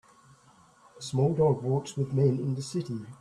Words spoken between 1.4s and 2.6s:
walks with men in